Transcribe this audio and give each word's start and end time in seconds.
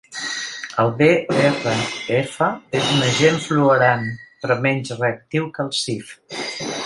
El 0.83 0.87
BrF 1.01 1.67
és 2.79 2.89
un 2.95 3.05
agent 3.09 3.39
fluorant, 3.45 4.09
però 4.45 4.59
menys 4.67 4.95
reactiu 5.03 5.49
que 5.59 5.67
el 5.69 5.73
ClF. 5.81 6.73